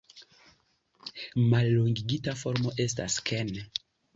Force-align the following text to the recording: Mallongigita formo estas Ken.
Mallongigita 1.51 2.35
formo 2.43 2.75
estas 2.89 3.19
Ken. 3.29 3.57